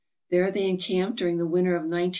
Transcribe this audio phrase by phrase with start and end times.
[0.31, 2.09] There they encamped during the winter of 1908 09.